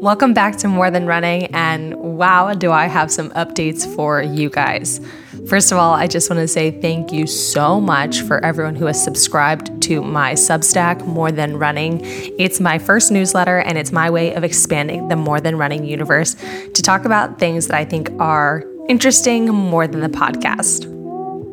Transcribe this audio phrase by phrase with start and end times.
[0.00, 4.48] Welcome back to More Than Running, and wow, do I have some updates for you
[4.48, 4.98] guys.
[5.46, 8.86] First of all, I just want to say thank you so much for everyone who
[8.86, 12.00] has subscribed to my Substack, More Than Running.
[12.38, 16.34] It's my first newsletter, and it's my way of expanding the More Than Running universe
[16.72, 20.88] to talk about things that I think are interesting more than the podcast.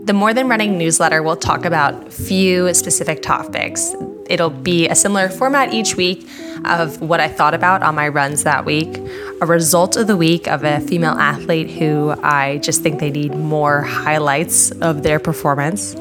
[0.07, 3.93] The More Than Running newsletter will talk about few specific topics.
[4.29, 6.27] It'll be a similar format each week
[6.65, 8.97] of what I thought about on my runs that week,
[9.41, 13.35] a result of the week of a female athlete who I just think they need
[13.35, 15.95] more highlights of their performance,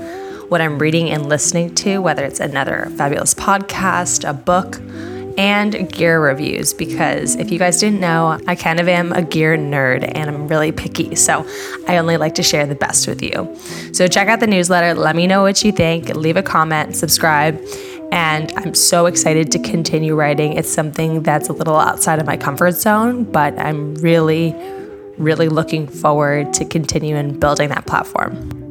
[0.48, 4.80] what I'm reading and listening to, whether it's another fabulous podcast, a book,
[5.38, 9.56] and gear reviews because if you guys didn't know, I kind of am a gear
[9.56, 11.14] nerd and I'm really picky.
[11.14, 11.46] So
[11.86, 13.54] I only like to share the best with you.
[13.92, 14.94] So check out the newsletter.
[14.98, 16.08] Let me know what you think.
[16.14, 17.60] Leave a comment, subscribe.
[18.12, 20.54] And I'm so excited to continue writing.
[20.54, 24.54] It's something that's a little outside of my comfort zone, but I'm really,
[25.18, 28.66] really looking forward to continuing building that platform.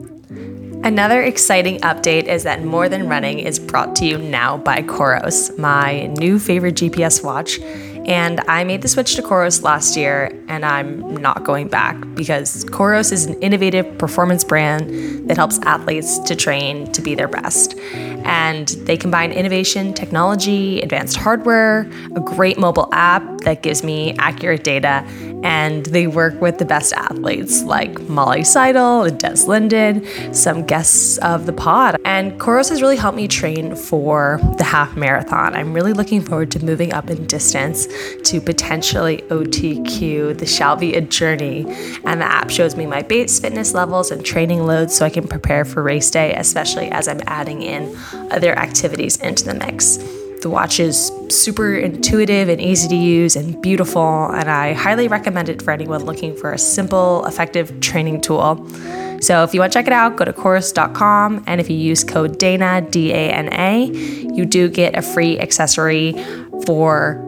[0.84, 5.58] Another exciting update is that More Than Running is brought to you now by Coros,
[5.58, 7.60] my new favorite GPS watch.
[8.06, 12.64] And I made the switch to Coros last year, and I'm not going back because
[12.66, 17.78] Coros is an innovative performance brand that helps athletes to train to be their best.
[18.26, 24.64] And they combine innovation, technology, advanced hardware, a great mobile app that gives me accurate
[24.64, 25.04] data,
[25.44, 31.18] and they work with the best athletes like Molly Seidel and Des Linden, some guests
[31.20, 31.98] of the pod.
[32.04, 35.54] And Coros has really helped me train for the half marathon.
[35.56, 37.88] I'm really looking forward to moving up in distance
[38.24, 40.38] to potentially OTQ.
[40.38, 41.66] the shall be a journey.
[42.06, 45.28] And the app shows me my base fitness levels and training loads so I can
[45.28, 47.96] prepare for race day, especially as I'm adding in
[48.32, 49.98] other activities into the mix.
[50.46, 55.50] The watch is super intuitive and easy to use and beautiful, and I highly recommend
[55.50, 58.64] it for anyone looking for a simple, effective training tool.
[59.22, 62.04] So if you want to check it out, go to coros.com, and if you use
[62.04, 66.14] code DANA, D A N A, you do get a free accessory
[66.68, 67.25] for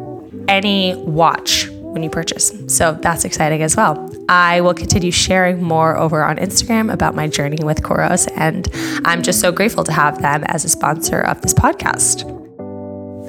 [0.48, 2.54] any watch when you purchase.
[2.68, 4.10] So that's exciting as well.
[4.30, 8.68] I will continue sharing more over on Instagram about my journey with Coros, and
[9.06, 12.47] I'm just so grateful to have them as a sponsor of this podcast.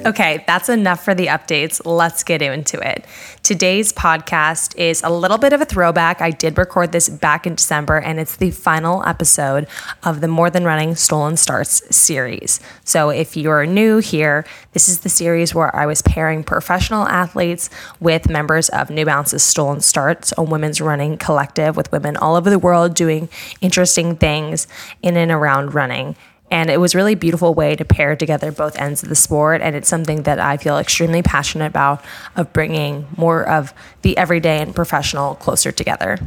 [0.05, 1.81] Okay, that's enough for the updates.
[1.83, 3.03] Let's get into it.
[3.43, 6.21] Today's podcast is a little bit of a throwback.
[6.21, 9.67] I did record this back in December, and it's the final episode
[10.03, 12.61] of the More Than Running Stolen Starts series.
[12.85, 17.69] So, if you're new here, this is the series where I was pairing professional athletes
[17.99, 22.49] with members of New Balance's Stolen Starts, a women's running collective with women all over
[22.49, 23.27] the world doing
[23.59, 24.65] interesting things
[25.01, 26.15] in and around running.
[26.51, 29.61] And it was really beautiful way to pair together both ends of the sport.
[29.61, 32.03] And it's something that I feel extremely passionate about
[32.35, 36.17] of bringing more of the everyday and professional closer together.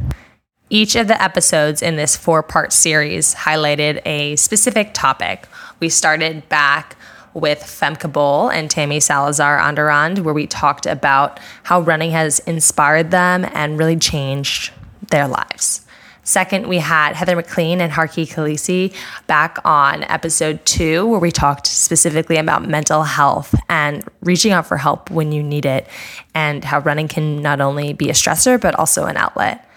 [0.69, 5.47] Each of the episodes in this four part series highlighted a specific topic.
[5.79, 6.95] We started back
[7.33, 13.11] with Femke Bol and Tammy Salazar Andarand, where we talked about how running has inspired
[13.11, 14.71] them and really changed
[15.09, 15.85] their lives.
[16.25, 18.95] Second, we had Heather MacLean and Harky Khaleesi
[19.27, 24.77] back on episode two, where we talked specifically about mental health and reaching out for
[24.77, 25.85] help when you need it,
[26.33, 29.69] and how running can not only be a stressor, but also an outlet.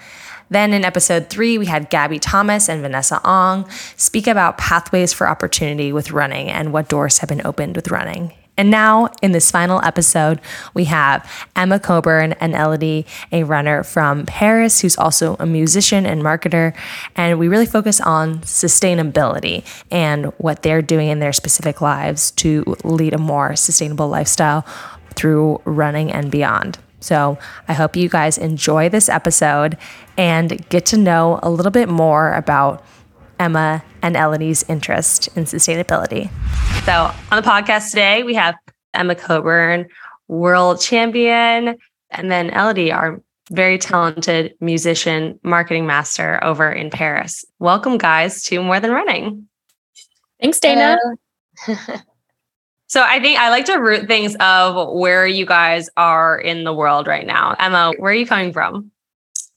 [0.49, 5.29] Then in episode three, we had Gabby Thomas and Vanessa Ong speak about pathways for
[5.29, 8.33] opportunity with running and what doors have been opened with running.
[8.57, 10.41] And now, in this final episode,
[10.73, 16.23] we have Emma Coburn and Elodie, a runner from Paris who's also a musician and
[16.23, 16.75] marketer.
[17.15, 22.77] And we really focus on sustainability and what they're doing in their specific lives to
[22.85, 24.67] lead a more sustainable lifestyle
[25.15, 26.79] through running and beyond.
[27.01, 27.39] So
[27.69, 29.77] I hope you guys enjoy this episode
[30.17, 32.85] and get to know a little bit more about
[33.39, 36.31] Emma and Elodie's interest in sustainability.
[36.85, 38.55] So, on the podcast today, we have
[38.95, 39.89] Emma Coburn,
[40.29, 41.77] world champion,
[42.11, 43.21] and then Elodie, our
[43.51, 47.45] very talented musician, marketing master over in Paris.
[47.59, 49.49] Welcome, guys, to More Than Running.
[50.41, 50.99] Thanks, Dana.
[52.87, 56.73] so, I think I like to root things of where you guys are in the
[56.73, 57.57] world right now.
[57.59, 58.93] Emma, where are you coming from?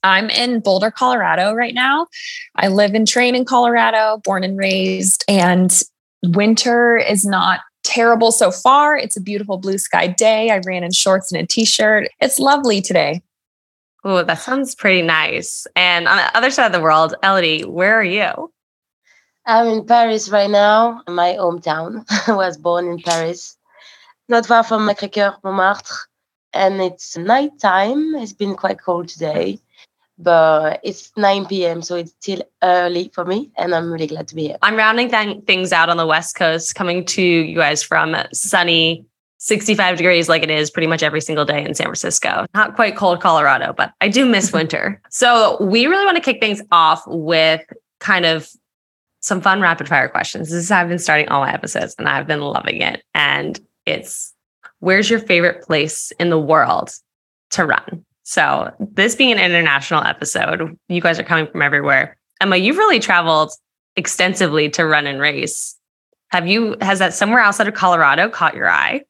[0.04, 2.08] I'm in Boulder, Colorado right now.
[2.56, 5.82] I live and train in Colorado, born and raised, and
[6.24, 8.96] winter is not terrible so far.
[8.96, 10.52] It's a beautiful blue sky day.
[10.52, 12.10] I ran in shorts and a t shirt.
[12.20, 13.22] It's lovely today.
[14.06, 15.68] Oh, that sounds pretty nice.
[15.76, 18.52] And on the other side of the world, Elodie, where are you?
[19.46, 22.06] I'm in Paris right now, my hometown.
[22.28, 23.58] I was born in Paris,
[24.30, 26.08] not far from Sacré-Cœur, Montmartre.
[26.54, 28.16] and it's nighttime.
[28.16, 29.60] It's been quite cold today,
[30.20, 31.82] but it's 9 p.m.
[31.82, 34.58] So it's still early for me, and I'm really glad to be here.
[34.62, 39.06] I'm rounding th- things out on the West Coast, coming to you guys from sunny
[39.40, 42.46] 65 degrees like it is pretty much every single day in San Francisco.
[42.54, 45.02] Not quite cold Colorado, but I do miss winter.
[45.10, 47.62] So we really want to kick things off with
[48.00, 48.50] kind of
[49.22, 50.50] some fun rapid fire questions.
[50.50, 53.04] This is how I've been starting all my episodes and I've been loving it.
[53.14, 54.34] And it's
[54.80, 56.92] where's your favorite place in the world
[57.52, 58.06] to run?
[58.30, 62.16] So this being an international episode, you guys are coming from everywhere.
[62.40, 63.52] Emma, you've really traveled
[63.96, 65.76] extensively to run and race.
[66.30, 69.02] Have you, has that somewhere outside of Colorado caught your eye?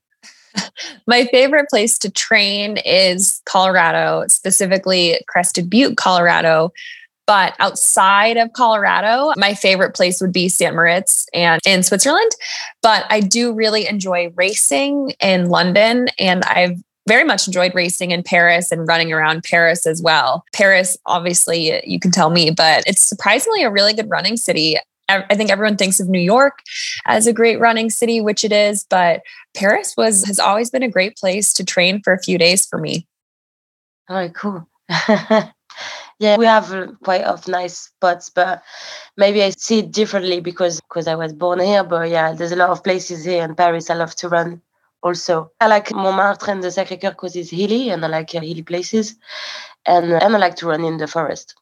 [1.05, 6.71] My favorite place to train is Colorado, specifically Crested Butte, Colorado.
[7.27, 10.73] But outside of Colorado, my favorite place would be St.
[10.73, 12.31] Moritz and in Switzerland.
[12.81, 18.21] But I do really enjoy racing in London, and I've very much enjoyed racing in
[18.21, 20.45] Paris and running around Paris as well.
[20.53, 24.77] Paris, obviously, you can tell me, but it's surprisingly a really good running city.
[25.09, 26.59] I think everyone thinks of New York
[27.07, 29.23] as a great running city, which it is, but
[29.55, 32.77] Paris was has always been a great place to train for a few days for
[32.77, 33.07] me.
[34.07, 34.69] Oh, cool.
[36.19, 38.61] yeah, we have uh, quite of nice spots, but
[39.17, 41.83] maybe I see it differently because because I was born here.
[41.83, 44.61] But yeah, there's a lot of places here in Paris I love to run.
[45.01, 48.63] Also, I like Montmartre and the Sacré-Cœur because it's hilly, and I like uh, hilly
[48.63, 49.15] places,
[49.85, 51.55] and and I like to run in the forest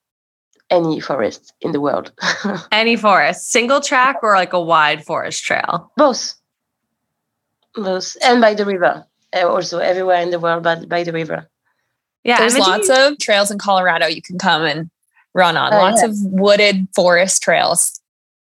[0.69, 2.11] any forest in the world.
[2.71, 5.91] any forest, single track or like a wide forest trail?
[5.95, 6.35] Both.
[7.75, 8.17] Both.
[8.23, 9.05] And by the river.
[9.35, 11.49] Uh, also, everywhere in the world, but by the river.
[12.23, 12.39] Yeah.
[12.39, 12.95] There's lots you...
[12.95, 14.89] of trails in Colorado you can come and
[15.33, 15.73] run on.
[15.73, 16.09] Oh, lots yeah.
[16.09, 17.99] of wooded forest trails.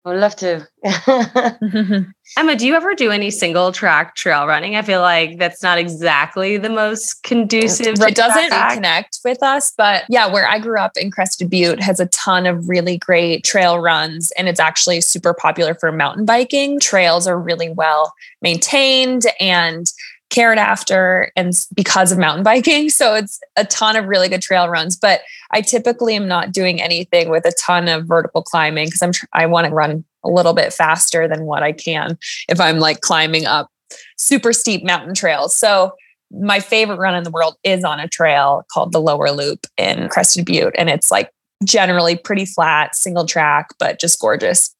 [0.08, 0.66] I would love to.
[2.38, 4.74] Emma, do you ever do any single track trail running?
[4.74, 8.00] I feel like that's not exactly the most conducive.
[8.00, 8.72] It doesn't track.
[8.72, 12.46] connect with us, but yeah, where I grew up in Crested Butte has a ton
[12.46, 16.80] of really great trail runs, and it's actually super popular for mountain biking.
[16.80, 19.92] Trails are really well maintained and
[20.30, 22.90] cared after and because of mountain biking.
[22.98, 25.20] So it's a ton of really good trail runs, but
[25.52, 29.46] I typically am not doing anything with a ton of vertical climbing because I'm I
[29.46, 33.46] want to run a little bit faster than what I can if I'm like climbing
[33.46, 33.70] up
[34.16, 35.54] super steep mountain trails.
[35.54, 35.92] So
[36.32, 40.08] my favorite run in the world is on a trail called the Lower Loop in
[40.08, 41.30] Crested Butte and it's like
[41.64, 44.74] generally pretty flat, single track, but just gorgeous.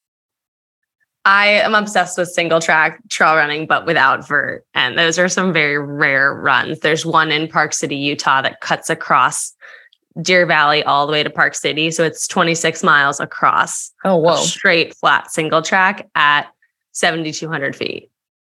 [1.25, 4.65] I am obsessed with single track trail running, but without vert.
[4.75, 6.81] And those are some very rare runs.
[6.81, 9.53] There's one in Park City, Utah that cuts across
[10.23, 11.91] Deer Valley all the way to Park City.
[11.91, 13.93] So it's 26 miles across.
[14.05, 14.37] Oh, whoa.
[14.37, 16.49] straight flat single track at
[16.93, 18.11] 7,200 feet,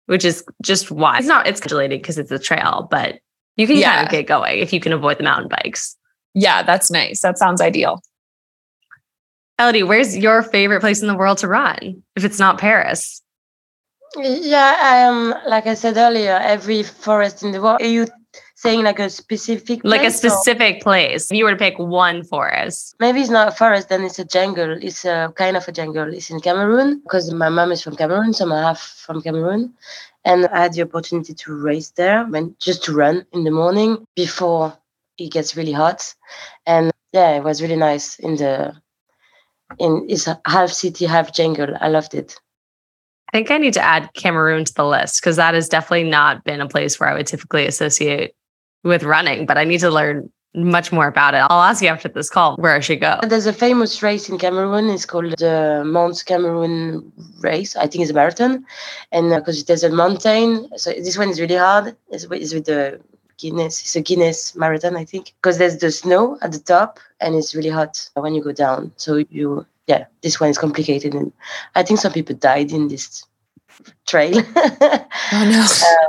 [0.07, 3.19] which is just why it's not, it's calculated because it's a trail, but
[3.55, 3.95] you can yeah.
[3.95, 5.95] kind of get going if you can avoid the mountain bikes.
[6.33, 7.21] Yeah, that's nice.
[7.21, 8.01] That sounds ideal.
[9.63, 13.21] Elodie, where's your favorite place in the world to run if it's not Paris?
[14.17, 17.81] Yeah, um, like I said earlier, every forest in the world.
[17.81, 18.07] Are you
[18.55, 20.81] saying like a specific like a specific or?
[20.81, 21.31] place?
[21.31, 24.25] If you were to pick one forest, maybe it's not a forest, then it's a
[24.25, 24.77] jungle.
[24.81, 26.13] It's a kind of a jungle.
[26.13, 29.73] It's in Cameroon because my mom is from Cameroon, so I'm half from Cameroon,
[30.25, 34.05] and I had the opportunity to race there, and just to run in the morning
[34.13, 34.77] before
[35.17, 36.13] it gets really hot,
[36.65, 38.75] and yeah, it was really nice in the
[39.79, 41.75] in it's half city, half jungle.
[41.79, 42.35] I loved it.
[43.33, 46.43] I think I need to add Cameroon to the list because that has definitely not
[46.43, 48.35] been a place where I would typically associate
[48.83, 51.37] with running, but I need to learn much more about it.
[51.49, 53.19] I'll ask you after this call where I should go.
[53.23, 54.89] There's a famous race in Cameroon.
[54.89, 57.75] It's called the Mount Cameroon race.
[57.75, 58.63] I think it's a marathon.
[59.11, 61.95] And because uh, there's a mountain, so this one is really hard.
[62.09, 63.01] It's, it's with the
[63.37, 63.81] Guinness.
[63.81, 67.55] It's a Guinness marathon, I think, because there's the snow at the top and it's
[67.55, 68.91] really hot when you go down.
[68.97, 71.31] So you, yeah, this one is complicated, and
[71.75, 73.23] I think some people died in this
[74.07, 74.41] trail.
[74.55, 75.61] oh no.
[75.61, 76.07] Um,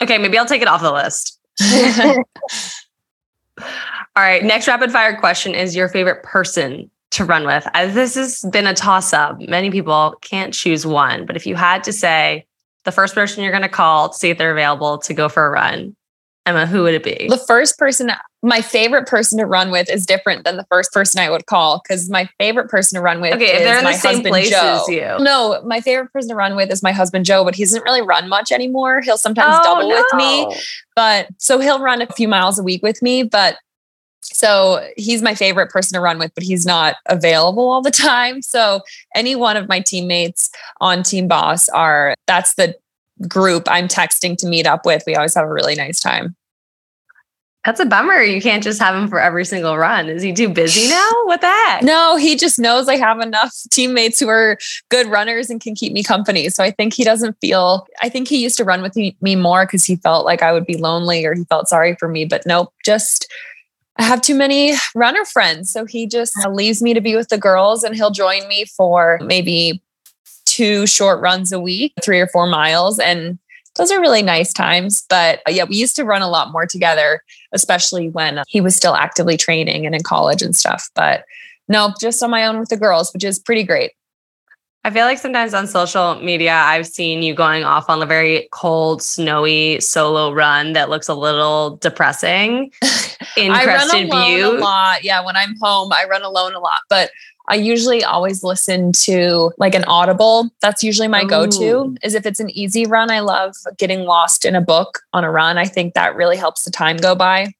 [0.02, 1.38] okay, maybe I'll take it off the list.
[3.58, 7.66] All right, next rapid fire question is your favorite person to run with.
[7.74, 9.40] As this has been a toss up.
[9.40, 12.46] Many people can't choose one, but if you had to say
[12.84, 15.46] the first person you're going to call to see if they're available to go for
[15.46, 15.96] a run,
[16.46, 17.26] Emma, who would it be?
[17.28, 21.20] The first person, my favorite person to run with is different than the first person
[21.20, 23.92] I would call because my favorite person to run with okay, if they're in the
[23.94, 24.80] same place Joe.
[24.80, 25.24] as you.
[25.24, 28.00] No, my favorite person to run with is my husband Joe, but he doesn't really
[28.00, 29.00] run much anymore.
[29.00, 29.96] He'll sometimes oh, double no.
[29.96, 30.56] with me,
[30.94, 33.56] but so he'll run a few miles a week with me, but
[34.22, 38.42] so he's my favorite person to run with, but he's not available all the time.
[38.42, 38.80] So
[39.14, 40.50] any one of my teammates
[40.80, 42.76] on Team Boss are that's the
[43.28, 46.36] group I'm texting to meet up with, we always have a really nice time.
[47.66, 48.22] That's a bummer.
[48.22, 50.08] You can't just have him for every single run.
[50.08, 51.10] Is he too busy now?
[51.24, 51.82] What the heck?
[51.82, 54.56] No, he just knows I have enough teammates who are
[54.88, 56.48] good runners and can keep me company.
[56.48, 59.34] So I think he doesn't feel, I think he used to run with me, me
[59.34, 62.24] more because he felt like I would be lonely or he felt sorry for me.
[62.24, 63.26] But nope, just
[63.96, 65.72] I have too many runner friends.
[65.72, 69.18] So he just leaves me to be with the girls and he'll join me for
[69.24, 69.82] maybe
[70.56, 72.98] two short runs a week, three or four miles.
[72.98, 73.38] And
[73.74, 75.04] those are really nice times.
[75.10, 77.22] But uh, yeah, we used to run a lot more together,
[77.52, 80.88] especially when he was still actively training and in college and stuff.
[80.94, 81.24] But
[81.68, 83.92] no, just on my own with the girls, which is pretty great.
[84.84, 88.48] I feel like sometimes on social media, I've seen you going off on a very
[88.52, 92.70] cold, snowy solo run that looks a little depressing
[93.36, 94.60] in I Crested run alone Butte.
[94.60, 95.02] a lot.
[95.02, 96.78] Yeah, when I'm home, I run alone a lot.
[96.88, 97.10] But
[97.48, 100.50] I usually always listen to like an audible.
[100.62, 101.96] That's usually my go-to.
[102.02, 105.30] Is if it's an easy run, I love getting lost in a book on a
[105.30, 105.56] run.
[105.56, 107.52] I think that really helps the time go by.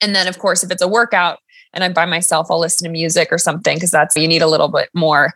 [0.00, 1.38] And then of course, if it's a workout
[1.72, 4.48] and I'm by myself, I'll listen to music or something because that's you need a
[4.48, 5.32] little bit more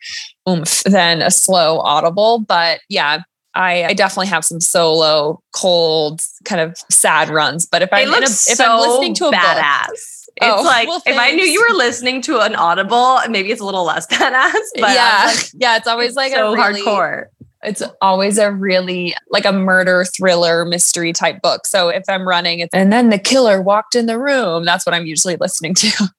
[0.49, 2.41] oomph than a slow audible.
[2.41, 3.21] But yeah,
[3.55, 7.67] I, I definitely have some solo, cold, kind of sad runs.
[7.67, 10.16] But if I'm in a, if so I'm listening to a book, badass.
[10.37, 13.61] It's Oh, like well, if I knew you were listening to an audible, maybe it's
[13.61, 14.53] a little less badass.
[14.75, 17.27] But yeah, like, yeah, it's always like so a really, hardcore.
[17.63, 21.67] It's always a really like a murder thriller mystery type book.
[21.67, 24.65] So if I'm running, it's, and then the killer walked in the room.
[24.65, 26.11] That's what I'm usually listening to.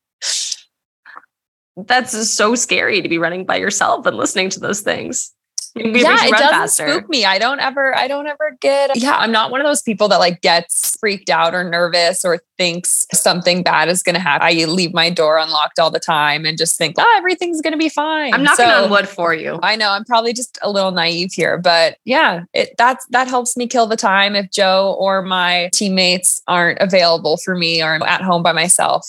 [1.85, 5.31] That's so scary to be running by yourself and listening to those things.
[5.75, 6.89] Maybe yeah, it doesn't faster.
[6.89, 7.23] spook me.
[7.23, 8.95] I don't ever, I don't ever get.
[8.95, 12.39] Yeah, I'm not one of those people that like gets freaked out or nervous or
[12.57, 14.47] thinks something bad is going to happen.
[14.47, 17.77] I leave my door unlocked all the time and just think, oh, everything's going to
[17.77, 18.33] be fine.
[18.33, 19.59] I'm knocking So- on wood for you.
[19.61, 23.55] I know I'm probably just a little naive here, but yeah, it that's that helps
[23.55, 28.01] me kill the time if Joe or my teammates aren't available for me or I'm
[28.03, 29.07] at home by myself.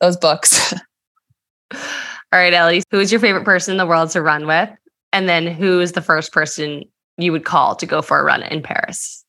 [0.00, 0.74] Those books.
[1.72, 1.78] All
[2.38, 4.68] right, Ellie, who is your favorite person in the world to run with?
[5.12, 6.84] And then who is the first person
[7.16, 9.24] you would call to go for a run in Paris?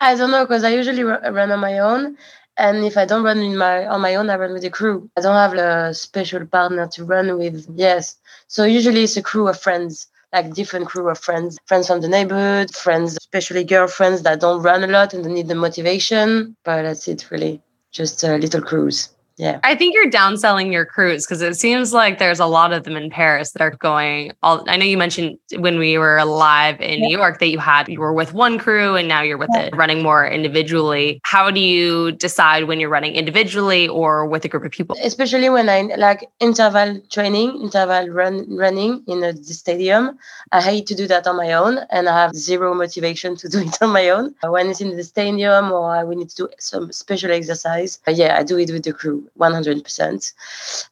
[0.00, 2.16] I don't know because I usually run on my own,
[2.56, 5.08] and if I don't run in my on my own, I run with a crew.
[5.16, 7.66] I don't have a special partner to run with.
[7.76, 8.16] Yes,
[8.48, 12.08] so usually it's a crew of friends, like different crew of friends, friends from the
[12.08, 16.56] neighborhood, friends, especially girlfriends that don't run a lot and need the motivation.
[16.64, 19.08] But that's it, really, just uh, little crews.
[19.36, 19.60] Yeah.
[19.62, 22.96] I think you're downselling your crews because it seems like there's a lot of them
[22.96, 27.00] in Paris that are going all I know you mentioned when we were live in
[27.00, 29.74] New York that you had you were with one crew and now you're with it
[29.76, 31.20] running more individually.
[31.24, 34.96] How do you decide when you're running individually or with a group of people?
[35.02, 40.18] especially when I like interval training, interval run running in a stadium.
[40.50, 43.58] I hate to do that on my own, and I have zero motivation to do
[43.60, 44.34] it on my own.
[44.42, 48.38] When it's in the stadium or I we need to do some special exercise, yeah,
[48.38, 50.32] I do it with the crew, one hundred percent.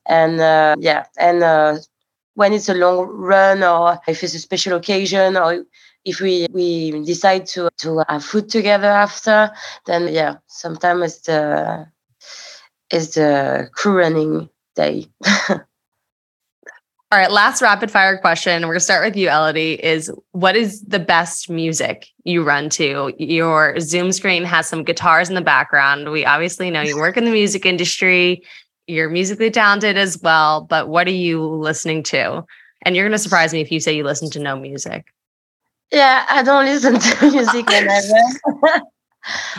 [0.07, 1.79] And uh, yeah, and uh,
[2.35, 5.65] when it's a long run or if it's a special occasion or
[6.05, 9.51] if we we decide to to have food together after,
[9.87, 11.87] then yeah, sometimes it's the
[12.91, 15.07] is the crew running day.
[17.13, 18.63] All right, last rapid fire question.
[18.63, 19.85] We're going to start with you, Elodie.
[19.85, 23.13] Is what is the best music you run to?
[23.19, 26.13] Your Zoom screen has some guitars in the background.
[26.13, 28.45] We obviously know you work in the music industry.
[28.87, 32.45] You're musically talented as well, but what are you listening to?
[32.83, 35.13] And you're going to surprise me if you say you listen to no music.
[35.91, 38.83] yeah, I don't listen to music when I run.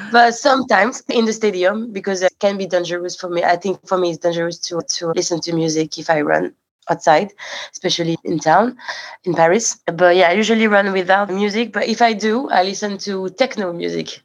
[0.09, 3.43] but sometimes in the stadium because it can be dangerous for me.
[3.43, 6.55] I think for me it's dangerous to to listen to music if I run
[6.89, 7.33] outside,
[7.71, 8.77] especially in town,
[9.23, 9.77] in Paris.
[9.85, 11.71] But yeah, I usually run without music.
[11.73, 14.21] But if I do, I listen to techno music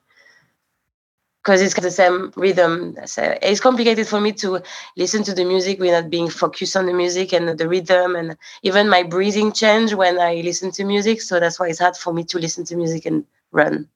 [1.42, 2.96] because it's the same rhythm.
[3.06, 4.60] So it's complicated for me to
[4.96, 8.88] listen to the music without being focused on the music and the rhythm and even
[8.88, 11.22] my breathing change when I listen to music.
[11.22, 13.88] So that's why it's hard for me to listen to music and run.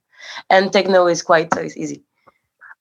[0.51, 2.05] And techno is quite uh, easy.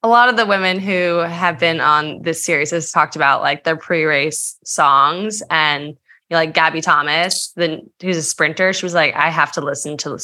[0.01, 3.63] A lot of the women who have been on this series has talked about like
[3.65, 5.95] their pre-race songs and you
[6.31, 9.97] know, like Gabby Thomas, the who's a sprinter, she was like, I have to listen
[9.97, 10.17] to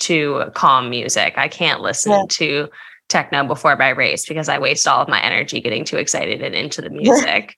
[0.00, 1.34] to calm music.
[1.36, 2.24] I can't listen Yeah.
[2.28, 2.68] to
[3.08, 6.54] techno before my race because I waste all of my energy getting too excited and
[6.54, 7.56] into the music.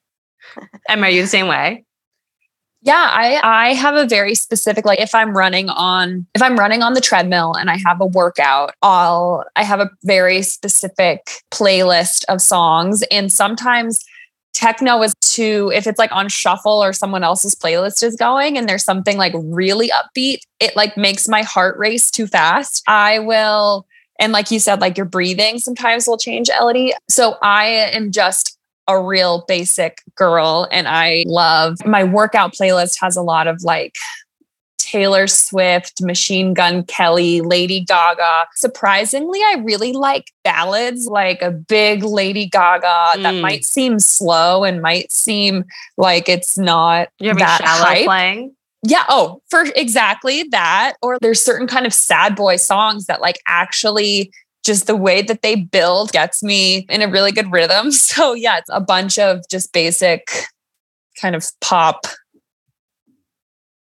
[0.87, 1.83] Emma, are you the same way?
[2.85, 6.83] Yeah, I I have a very specific like if I'm running on if I'm running
[6.83, 12.25] on the treadmill and I have a workout, I'll I have a very specific playlist
[12.29, 13.99] of songs and sometimes
[14.53, 18.69] techno is too if it's like on shuffle or someone else's playlist is going and
[18.69, 22.83] there's something like really upbeat, it like makes my heart race too fast.
[22.87, 23.87] I will
[24.19, 26.93] And like you said, like your breathing sometimes will change, Elodie.
[27.09, 28.54] So I am just
[28.87, 33.95] a real basic girl and I love my workout playlist has a lot of like
[34.85, 38.45] Taylor Swift, Machine Gun Kelly, Lady Gaga.
[38.53, 43.23] Surprisingly, I really like ballads like a big Lady Gaga mm.
[43.23, 45.65] that might seem slow and might seem
[45.97, 48.05] like it's not you that hype.
[48.05, 48.55] playing.
[48.83, 49.03] Yeah.
[49.09, 50.93] Oh, for exactly that.
[51.01, 54.31] Or there's certain kind of sad boy songs that like actually
[54.65, 57.91] just the way that they build gets me in a really good rhythm.
[58.15, 60.29] So yeah, it's a bunch of just basic
[61.19, 62.05] kind of pop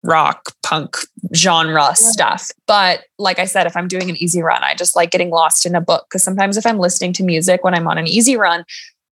[0.02, 0.96] rock punk
[1.34, 2.50] genre stuff.
[2.66, 5.66] But like I said, if I'm doing an easy run, I just like getting lost
[5.66, 8.36] in a book because sometimes if I'm listening to music when I'm on an easy
[8.36, 8.64] run,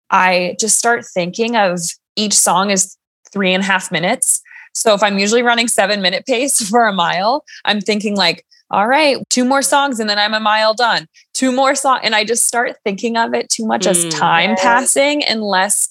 [0.09, 1.79] I just start thinking of
[2.15, 2.97] each song is
[3.31, 4.41] three and a half minutes.
[4.73, 8.87] So if I'm usually running seven minute pace for a mile, I'm thinking like, all
[8.87, 11.07] right, two more songs and then I'm a mile done.
[11.33, 12.01] Two more songs.
[12.03, 14.61] And I just start thinking of it too much mm, as time yes.
[14.61, 15.87] passing and less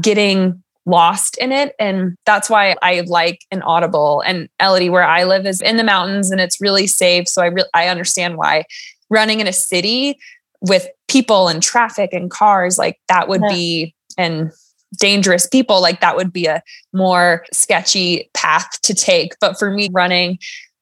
[0.00, 1.74] getting lost in it.
[1.78, 5.84] And that's why I like an audible and Elodie, where I live is in the
[5.84, 7.28] mountains and it's really safe.
[7.28, 8.64] So I really I understand why
[9.08, 10.18] running in a city
[10.60, 13.48] with people and traffic and cars, like that would yeah.
[13.48, 14.52] be and
[14.98, 16.62] dangerous people, like that would be a
[16.92, 19.34] more sketchy path to take.
[19.40, 20.38] But for me, running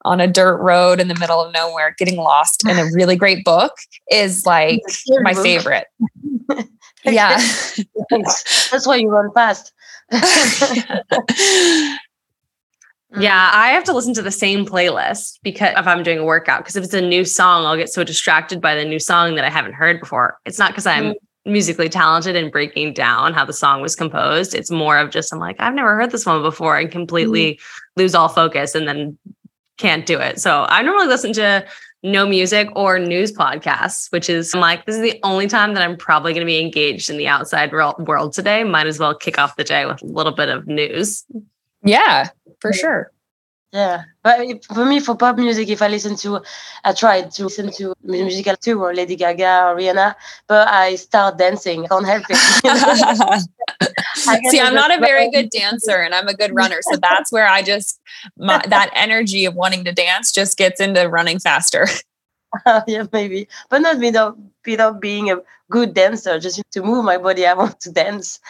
[0.09, 3.45] on a dirt road in the middle of nowhere, getting lost in a really great
[3.45, 3.73] book
[4.11, 4.81] is like
[5.23, 5.87] my favorite.
[7.05, 7.37] yeah.
[8.11, 9.73] That's why you run fast.
[13.17, 16.61] Yeah, I have to listen to the same playlist because if I'm doing a workout,
[16.61, 19.47] because if it's a new song, I'll get so distracted by the new song that
[19.47, 20.37] I haven't heard before.
[20.45, 21.53] It's not because I'm mm-hmm.
[21.53, 24.55] musically talented and breaking down how the song was composed.
[24.55, 28.00] It's more of just I'm like, I've never heard this one before and completely mm-hmm.
[28.03, 29.17] lose all focus and then
[29.79, 30.41] can't do it.
[30.41, 31.67] So I normally listen to
[32.03, 35.83] no music or news podcasts, which is I'm like, this is the only time that
[35.83, 38.63] I'm probably going to be engaged in the outside world today.
[38.65, 41.25] Might as well kick off the day with a little bit of news.
[41.83, 42.29] Yeah,
[42.61, 43.11] for sure.
[43.72, 46.40] Yeah, but for me, for pop music, if I listen to,
[46.85, 50.14] I tried to listen to musical too, or Lady Gaga or Rihanna,
[50.46, 51.85] but I start dancing.
[51.85, 53.48] I can't help it.
[54.50, 57.46] See, I'm not a very good dancer, and I'm a good runner, so that's where
[57.46, 58.00] I just
[58.38, 61.87] my, that energy of wanting to dance just gets into running faster.
[62.64, 65.37] Uh, yeah, maybe, but not without without being a
[65.70, 66.38] good dancer.
[66.38, 68.40] Just to move my body, I want to dance.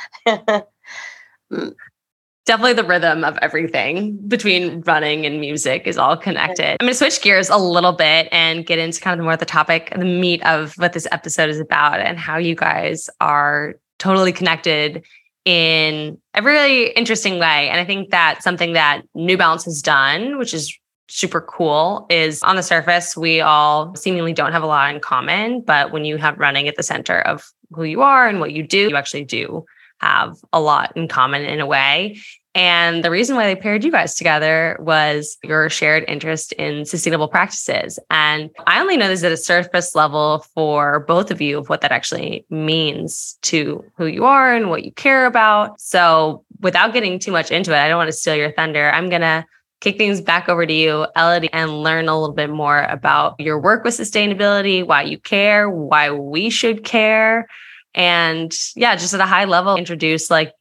[2.49, 6.79] Definitely the rhythm of everything between running and music is all connected.
[6.81, 9.39] I'm going to switch gears a little bit and get into kind of more of
[9.39, 13.75] the topic, the meat of what this episode is about and how you guys are
[13.99, 15.05] totally connected
[15.45, 17.69] in a really interesting way.
[17.69, 20.75] And I think that something that New Balance has done, which is
[21.09, 25.61] super cool, is on the surface, we all seemingly don't have a lot in common.
[25.61, 28.63] But when you have running at the center of who you are and what you
[28.63, 29.67] do, you actually do
[30.01, 32.19] have a lot in common in a way.
[32.59, 37.29] And the reason why they paired you guys together was your shared interest in sustainable
[37.29, 38.01] practices.
[38.11, 41.83] And I only know this at a surface level for both of you of what
[41.83, 45.81] that actually means to who you are and what you care about.
[45.81, 48.91] So without getting too much into it, I don't want to steal your thunder.
[48.91, 49.47] I'm going to
[49.81, 53.61] kick things back over to you, Elodie, and learn a little bit more about your
[53.61, 57.47] work with sustainability, why you care, why we should care.
[57.95, 60.53] And yeah, just at a high level, introduce like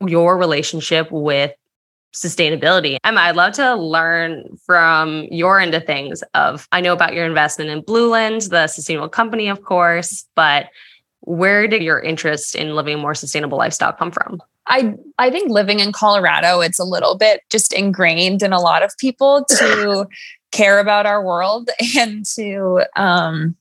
[0.00, 1.52] your relationship with
[2.14, 2.96] sustainability.
[3.04, 7.26] Emma, I'd love to learn from your end of things of I know about your
[7.26, 10.66] investment in Blueland, the sustainable company, of course, but
[11.20, 14.40] where did your interest in living a more sustainable lifestyle come from?
[14.66, 18.82] I I think living in Colorado, it's a little bit just ingrained in a lot
[18.82, 20.06] of people to
[20.52, 23.56] care about our world and to um,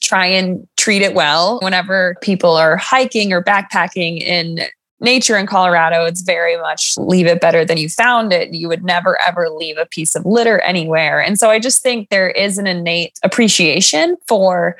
[0.00, 1.58] try and treat it well.
[1.60, 4.60] Whenever people are hiking or backpacking in
[5.00, 8.54] nature in Colorado, it's very much leave it better than you found it.
[8.54, 11.20] You would never, ever leave a piece of litter anywhere.
[11.20, 14.76] And so I just think there is an innate appreciation for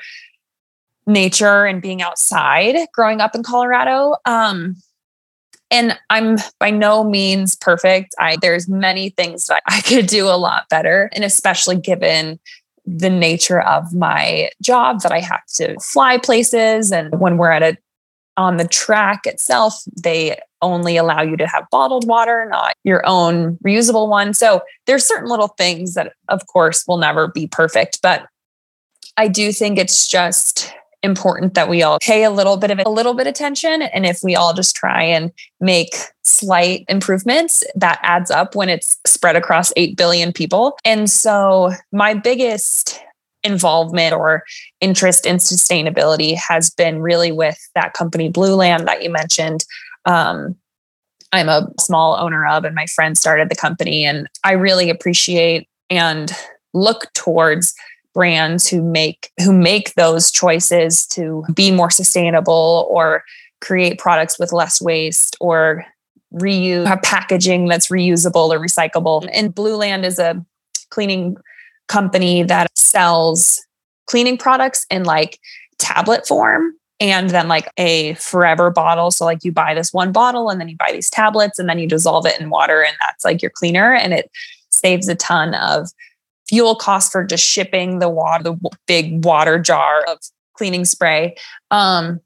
[1.07, 4.15] nature and being outside growing up in Colorado.
[4.25, 4.75] Um,
[5.71, 8.15] and I'm by no means perfect.
[8.19, 12.39] I there's many things that I could do a lot better, and especially given
[12.85, 17.63] the nature of my job that I have to fly places and when we're at
[17.63, 17.77] a
[18.37, 23.57] on the track itself, they only allow you to have bottled water, not your own
[23.65, 24.33] reusable one.
[24.33, 28.01] So there's certain little things that, of course, will never be perfect.
[28.01, 28.27] But
[29.17, 32.89] I do think it's just important that we all pay a little bit of a
[32.89, 33.83] little bit attention.
[33.83, 38.97] And if we all just try and make slight improvements, that adds up when it's
[39.05, 40.77] spread across 8 billion people.
[40.83, 42.99] And so my biggest
[43.45, 44.43] involvement or
[44.81, 49.63] interest in sustainability has been really with that company Blueland that you mentioned.
[50.05, 50.55] Um,
[51.31, 54.05] I'm a small owner of, and my friend started the company.
[54.05, 56.31] And I really appreciate and
[56.73, 57.73] look towards
[58.13, 63.23] brands who make who make those choices to be more sustainable or
[63.61, 65.85] create products with less waste or
[66.33, 69.27] reuse packaging that's reusable or recyclable.
[69.31, 70.43] And Blueland is a
[70.89, 71.37] cleaning
[71.87, 73.61] company that sells
[74.07, 75.39] cleaning products in like
[75.77, 79.11] tablet form and then like a forever bottle.
[79.11, 81.79] So like you buy this one bottle and then you buy these tablets and then
[81.79, 84.31] you dissolve it in water and that's like your cleaner and it
[84.69, 85.89] saves a ton of
[86.47, 90.19] fuel costs for just shipping the water, the big water jar of
[90.53, 91.35] cleaning spray.
[91.71, 92.21] Um,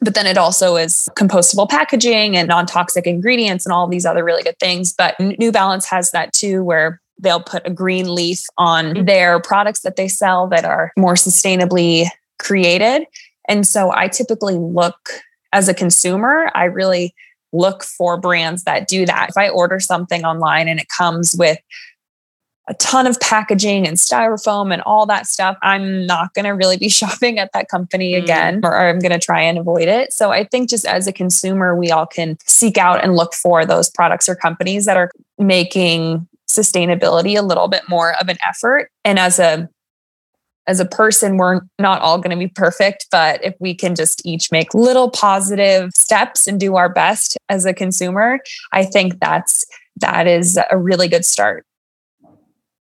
[0.00, 4.42] but then it also is compostable packaging and non-toxic ingredients and all these other really
[4.42, 4.92] good things.
[4.96, 9.04] But New Balance has that too, where they'll put a green leaf on mm-hmm.
[9.04, 12.06] their products that they sell that are more sustainably
[12.38, 13.06] created.
[13.48, 15.10] And so I typically look
[15.52, 17.14] as a consumer, I really
[17.52, 19.30] look for brands that do that.
[19.30, 21.58] If I order something online and it comes with
[22.68, 26.76] a ton of packaging and styrofoam and all that stuff, I'm not going to really
[26.76, 28.22] be shopping at that company mm.
[28.22, 30.12] again, or I'm going to try and avoid it.
[30.12, 33.64] So I think just as a consumer, we all can seek out and look for
[33.64, 38.90] those products or companies that are making sustainability a little bit more of an effort.
[39.04, 39.68] And as a
[40.68, 44.20] as a person, we're not all going to be perfect, but if we can just
[44.24, 48.40] each make little positive steps and do our best as a consumer,
[48.72, 49.64] I think that's
[49.98, 51.64] that is a really good start.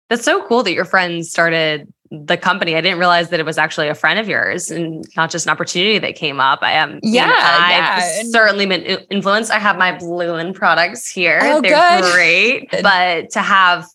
[0.10, 2.76] That's so cool that your friends started the company.
[2.76, 5.52] I didn't realize that it was actually a friend of yours and not just an
[5.52, 6.60] opportunity that came up.
[6.62, 8.24] I am, yeah, I've yeah.
[8.32, 9.52] certainly been influenced.
[9.52, 11.40] I have my Blueland products here.
[11.44, 12.14] Oh, They're good.
[12.14, 12.70] great.
[12.82, 13.88] But to have,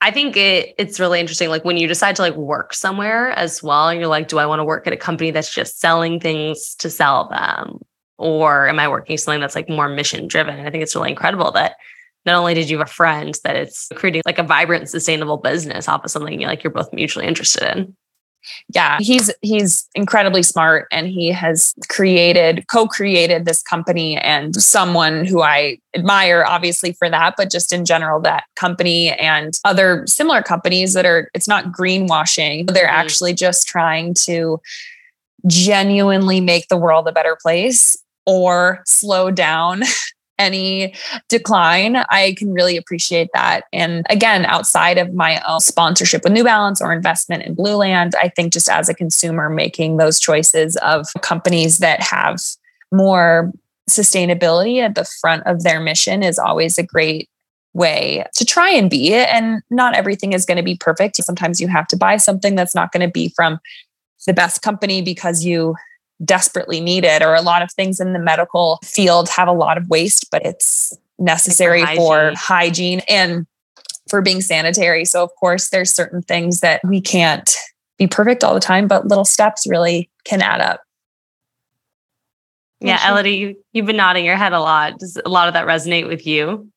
[0.00, 1.48] I think it it's really interesting.
[1.48, 4.60] Like when you decide to like work somewhere as well, you're like, do I want
[4.60, 7.80] to work at a company that's just selling things to sell them?
[8.16, 10.60] Or am I working something that's like more mission driven?
[10.66, 11.76] I think it's really incredible that
[12.26, 15.88] not only did you have a friend that it's creating like a vibrant, sustainable business
[15.88, 17.96] off of something like you're both mutually interested in.
[18.74, 25.42] Yeah, he's he's incredibly smart and he has created co-created this company and someone who
[25.42, 30.94] I admire obviously for that but just in general that company and other similar companies
[30.94, 32.94] that are it's not greenwashing they're mm-hmm.
[32.94, 34.60] actually just trying to
[35.46, 39.82] genuinely make the world a better place or slow down
[40.38, 40.94] any
[41.28, 41.96] decline.
[42.10, 43.64] I can really appreciate that.
[43.72, 48.28] And again, outside of my own sponsorship with New Balance or investment in Blueland, I
[48.28, 52.38] think just as a consumer, making those choices of companies that have
[52.92, 53.52] more
[53.88, 57.28] sustainability at the front of their mission is always a great
[57.74, 59.14] way to try and be.
[59.14, 61.16] And not everything is going to be perfect.
[61.16, 63.58] Sometimes you have to buy something that's not going to be from
[64.26, 65.74] the best company because you
[66.24, 69.88] desperately needed, or a lot of things in the medical field have a lot of
[69.88, 72.36] waste, but it's necessary like for, hygiene.
[72.36, 73.46] for hygiene and
[74.08, 75.04] for being sanitary.
[75.04, 77.54] So, of course, there's certain things that we can't
[77.98, 80.80] be perfect all the time, but little steps really can add up.
[82.80, 84.98] Yeah, Elodie, you, you've been nodding your head a lot.
[85.00, 86.70] Does a lot of that resonate with you?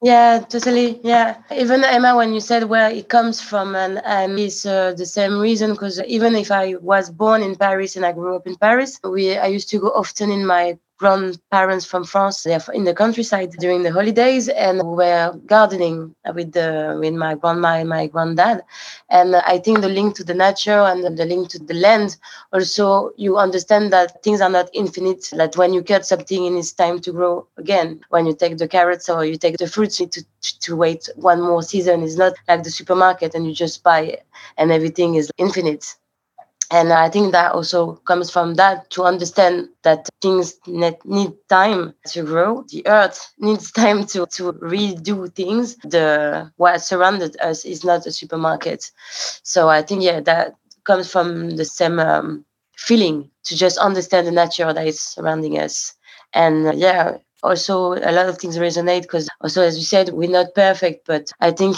[0.00, 1.00] Yeah, totally.
[1.02, 5.04] Yeah, even Emma, when you said where it comes from, and um, it's uh, the
[5.06, 5.72] same reason.
[5.72, 9.36] Because even if I was born in Paris and I grew up in Paris, we
[9.36, 12.42] I used to go often in my grandparents from France.
[12.42, 17.34] They're in the countryside during the holidays, and we were gardening with the with my
[17.34, 18.62] grandma and my granddad.
[19.10, 22.16] And I think the link to the nature and the link to the land
[22.52, 25.30] also you understand that things are not infinite.
[25.32, 28.00] That when you cut something it's time to grow again.
[28.10, 30.24] When you take the carrots or you take the fruits, you need to
[30.60, 32.02] to wait one more season.
[32.02, 34.18] It's not like the supermarket and you just buy
[34.56, 35.97] and everything is infinite
[36.70, 42.22] and i think that also comes from that to understand that things need time to
[42.24, 42.64] grow.
[42.70, 45.76] The earth needs time to, to redo things.
[45.76, 48.90] The what surrounded us is not a supermarket.
[49.42, 50.54] So i think yeah that
[50.84, 52.44] comes from the same um,
[52.76, 55.94] feeling to just understand the nature that is surrounding us.
[56.34, 60.28] And uh, yeah also a lot of things resonate because also as you said we're
[60.28, 61.76] not perfect but i think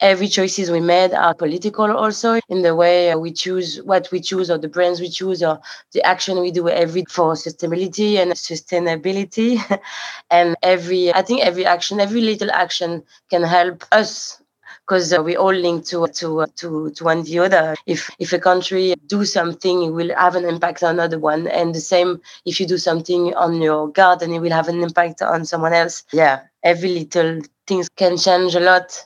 [0.00, 4.50] every choices we made are political also in the way we choose what we choose
[4.50, 5.60] or the brands we choose or
[5.92, 9.58] the action we do every for sustainability and sustainability
[10.30, 14.40] and every i think every action every little action can help us
[14.86, 17.74] because uh, we all link to to to to one the other.
[17.86, 21.74] If if a country do something, it will have an impact on another one, and
[21.74, 25.44] the same if you do something on your garden, it will have an impact on
[25.44, 26.04] someone else.
[26.12, 29.04] Yeah, every little things can change a lot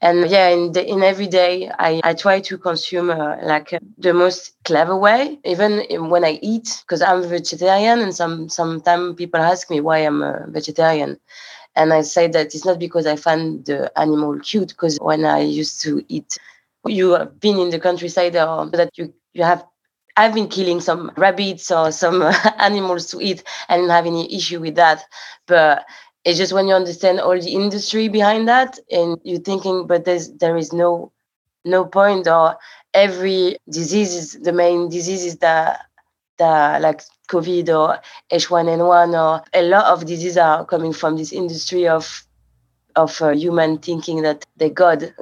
[0.00, 3.78] and yeah in the, in every day i i try to consume uh, like uh,
[3.98, 9.40] the most clever way even when i eat because i'm vegetarian and some sometimes people
[9.40, 11.18] ask me why i'm a vegetarian
[11.76, 15.40] and i say that it's not because i find the animal cute because when i
[15.40, 16.38] used to eat
[16.86, 19.64] you have been in the countryside or that you you have
[20.16, 22.22] I've been killing some rabbits or some
[22.58, 25.04] animals to eat and have any issue with that.
[25.46, 25.86] But
[26.28, 30.30] it's just when you understand all the industry behind that and you're thinking, but there's
[30.32, 31.10] there is no
[31.64, 32.58] no point or
[32.92, 35.86] every disease is the main diseases that
[36.36, 37.98] that like COVID or
[38.30, 42.26] H1N1 or a lot of diseases are coming from this industry of
[42.94, 45.14] of uh, human thinking that they're God.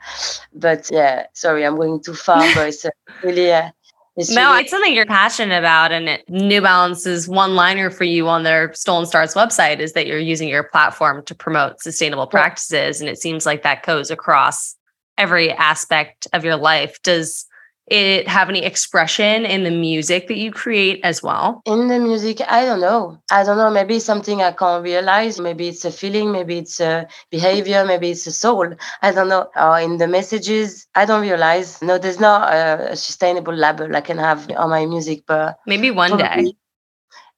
[0.52, 2.90] but yeah, sorry, I'm going too far, but it's uh,
[3.22, 3.70] really uh,
[4.16, 5.92] it's no, really- it's something you're passionate about.
[5.92, 10.06] And it, New Balance's one liner for you on their Stolen Starts website is that
[10.06, 13.00] you're using your platform to promote sustainable practices.
[13.00, 14.76] And it seems like that goes across
[15.16, 17.00] every aspect of your life.
[17.02, 17.46] Does
[17.90, 21.60] it have any expression in the music that you create as well?
[21.66, 23.18] In the music, I don't know.
[23.30, 23.70] I don't know.
[23.70, 25.40] Maybe something I can't realize.
[25.40, 26.32] Maybe it's a feeling.
[26.32, 27.84] Maybe it's a behavior.
[27.84, 28.72] Maybe it's a soul.
[29.02, 29.50] I don't know.
[29.56, 31.82] Or in the messages, I don't realize.
[31.82, 35.90] No, there's not a, a sustainable label I can have on my music, but maybe
[35.90, 36.52] one probably, day.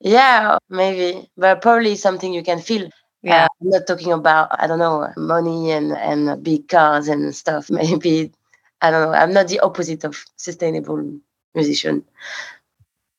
[0.00, 2.90] Yeah, maybe, but probably something you can feel.
[3.22, 7.34] Yeah, uh, I'm not talking about I don't know money and and big cars and
[7.34, 7.70] stuff.
[7.70, 8.32] Maybe
[8.82, 9.16] I don't know.
[9.16, 11.18] I'm not the opposite of sustainable
[11.54, 12.04] musician.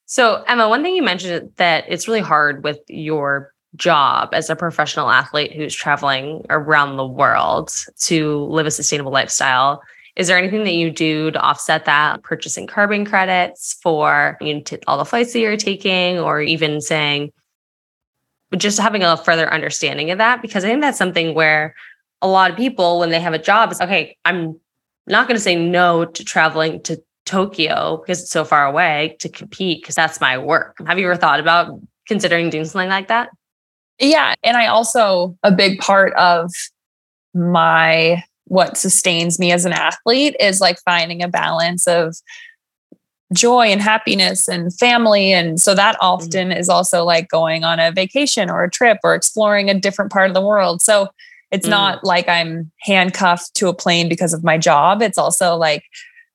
[0.05, 4.55] So, Emma, one thing you mentioned that it's really hard with your job as a
[4.55, 7.71] professional athlete who's traveling around the world
[8.01, 9.81] to live a sustainable lifestyle.
[10.15, 12.21] Is there anything that you do to offset that?
[12.21, 16.81] Purchasing carbon credits for you know, t- all the flights that you're taking, or even
[16.81, 17.31] saying,
[18.55, 20.41] just having a further understanding of that?
[20.43, 21.73] Because I think that's something where
[22.21, 24.59] a lot of people, when they have a job, it's okay, I'm
[25.07, 29.29] not going to say no to traveling to Tokyo because it's so far away to
[29.29, 30.77] compete because that's my work.
[30.85, 33.29] Have you ever thought about considering doing something like that?
[33.99, 34.35] Yeah.
[34.43, 36.51] And I also, a big part of
[37.33, 42.15] my what sustains me as an athlete is like finding a balance of
[43.33, 45.33] joy and happiness and family.
[45.33, 46.59] And so that often mm-hmm.
[46.59, 50.29] is also like going on a vacation or a trip or exploring a different part
[50.29, 50.81] of the world.
[50.81, 51.09] So
[51.53, 51.71] it's mm.
[51.71, 55.01] not like I'm handcuffed to a plane because of my job.
[55.01, 55.83] It's also like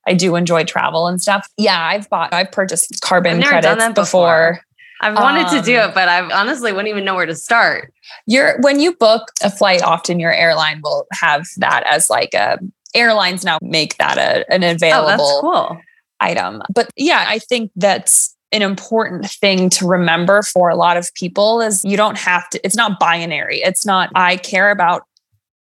[0.07, 1.47] I do enjoy travel and stuff.
[1.57, 3.93] Yeah, I've bought, I've purchased carbon I've credits before.
[3.93, 4.61] before.
[5.01, 7.35] I've wanted um, to do um, it, but I honestly wouldn't even know where to
[7.35, 7.93] start.
[8.25, 12.57] You're when you book a flight, often your airline will have that as like a
[12.95, 15.81] airlines now make that a, an available oh, cool.
[16.19, 16.63] item.
[16.73, 21.61] But yeah, I think that's an important thing to remember for a lot of people
[21.61, 23.61] is you don't have to, it's not binary.
[23.61, 25.03] It's not, I care about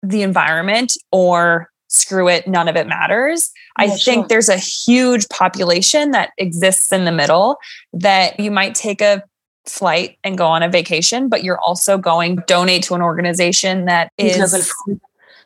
[0.04, 3.52] the environment or screw it, none of it matters.
[3.80, 4.28] Yeah, I think sure.
[4.28, 7.58] there's a huge population that exists in the middle
[7.94, 9.24] that you might take a
[9.66, 14.12] flight and go on a vacation, but you're also going donate to an organization that
[14.18, 14.74] is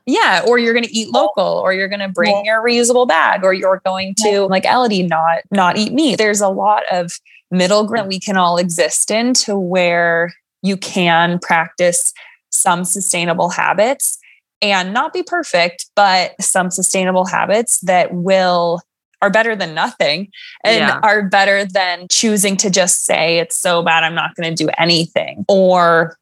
[0.08, 2.54] yeah, or you're going to eat local, or you're going to bring yeah.
[2.54, 4.39] your reusable bag, or you're going to yeah.
[4.39, 6.17] like Elodie not not eat meat.
[6.17, 7.12] There's a lot of
[7.52, 12.13] middle ground we can all exist in to where you can practice
[12.52, 14.16] some sustainable habits
[14.62, 18.82] and not be perfect, but some sustainable habits that will
[19.22, 20.30] are better than nothing
[20.63, 21.00] and yeah.
[21.04, 24.70] are better than choosing to just say it's so bad I'm not going to do
[24.78, 26.17] anything or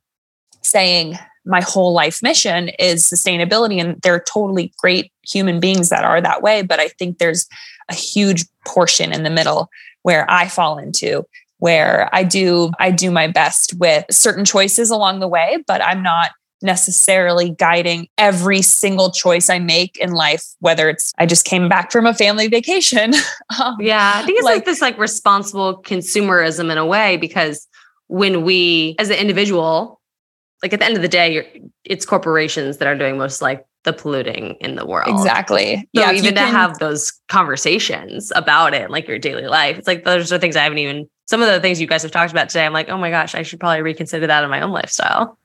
[0.61, 6.21] saying my whole life mission is sustainability and they're totally great human beings that are
[6.21, 7.47] that way but I think there's
[7.89, 9.69] a huge portion in the middle
[10.03, 11.25] where I fall into
[11.57, 16.01] where I do I do my best with certain choices along the way but I'm
[16.01, 16.31] not
[16.65, 21.91] necessarily guiding every single choice I make in life, whether it's I just came back
[21.91, 23.13] from a family vacation.
[23.61, 27.67] um, yeah, I think it's like, like this like responsible consumerism in a way because
[28.07, 30.01] when we as an individual,
[30.61, 33.93] like at the end of the day, it's corporations that are doing most like the
[33.93, 35.07] polluting in the world.
[35.09, 35.77] Exactly.
[35.77, 39.87] So yeah, even to can, have those conversations about it, like your daily life, it's
[39.87, 41.07] like those are things I haven't even.
[41.27, 43.33] Some of the things you guys have talked about today, I'm like, oh my gosh,
[43.33, 45.37] I should probably reconsider that in my own lifestyle.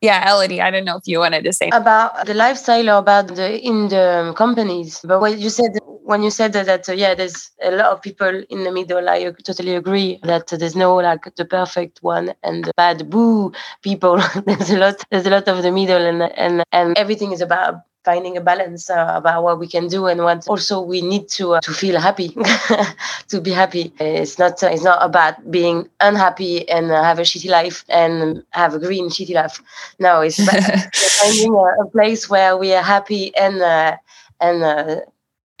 [0.00, 3.28] Yeah, Elodie, I don't know if you wanted to say about the lifestyle or about
[3.28, 5.00] the in the companies.
[5.04, 5.72] But what you said
[6.10, 9.08] when you said that, that uh, yeah, there's a lot of people in the middle.
[9.08, 14.18] I totally agree that there's no like the perfect one and the bad boo people.
[14.46, 15.04] there's a lot.
[15.10, 18.88] There's a lot of the middle, and and and everything is about finding a balance
[18.88, 22.00] uh, about what we can do and what also we need to uh, to feel
[22.00, 22.28] happy
[23.28, 27.22] to be happy it's not uh, it's not about being unhappy and uh, have a
[27.22, 29.62] shitty life and have a green shitty life
[29.98, 30.36] no it's
[31.20, 33.96] finding a, a, place where we are happy and uh,
[34.40, 35.00] and uh,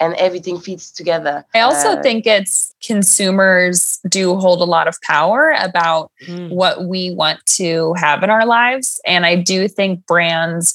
[0.00, 1.44] and everything fits together.
[1.54, 6.48] I also uh, think it's consumers do hold a lot of power about mm.
[6.48, 8.98] what we want to have in our lives.
[9.06, 10.74] And I do think brands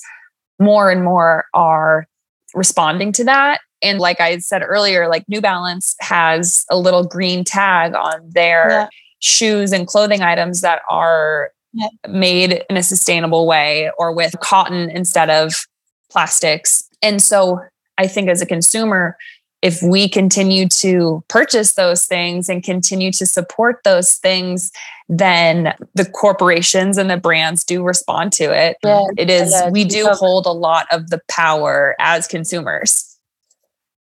[0.60, 2.08] more and more are
[2.54, 3.60] responding to that.
[3.82, 8.70] And like I said earlier, like New Balance has a little green tag on their
[8.70, 8.88] yeah.
[9.20, 11.88] shoes and clothing items that are yeah.
[12.08, 15.54] made in a sustainable way or with cotton instead of
[16.10, 16.88] plastics.
[17.02, 17.60] And so
[17.98, 19.18] I think as a consumer,
[19.65, 24.71] if we continue to purchase those things and continue to support those things,
[25.10, 28.78] then the corporations and the brands do respond to it.
[28.84, 33.17] Yeah, it is, yeah, we do hold a lot of the power as consumers.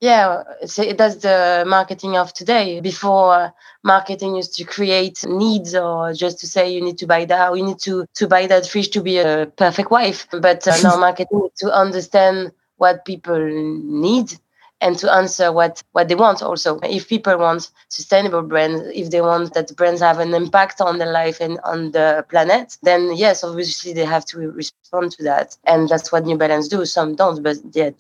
[0.02, 2.82] Yeah, so that's the marketing of today.
[2.82, 3.50] Before,
[3.82, 7.64] marketing used to create needs or just to say you need to buy that, you
[7.64, 10.26] need to, to buy that fish to be a perfect wife.
[10.30, 14.38] But uh, now marketing to understand what people need
[14.84, 16.78] and to answer what what they want also.
[16.82, 21.12] If people want sustainable brands if they want that brands have an impact on their
[21.12, 25.56] life and on the planet then yes obviously they have to respond to that.
[25.64, 26.84] And that's what new balance do.
[26.84, 27.90] Some don't but yeah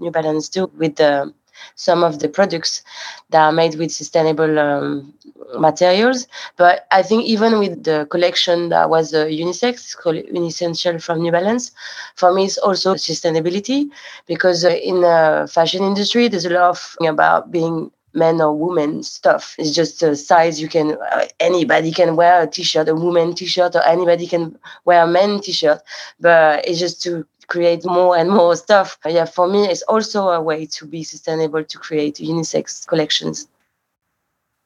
[0.00, 1.32] new balance do with the
[1.76, 2.82] some of the products
[3.30, 5.14] that are made with sustainable um,
[5.58, 6.26] materials.
[6.56, 11.32] But I think even with the collection that was uh, unisex, called Unessential from New
[11.32, 11.72] Balance,
[12.16, 13.88] for me it's also sustainability
[14.26, 19.02] because uh, in the fashion industry there's a lot of about being men or women
[19.02, 19.54] stuff.
[19.58, 23.74] It's just a size you can, uh, anybody can wear a t-shirt, a woman t-shirt,
[23.74, 25.80] or anybody can wear a men t-shirt.
[26.20, 28.98] But it's just to create more and more stuff.
[29.06, 33.48] Yeah, for me, it's also a way to be sustainable to create unisex collections.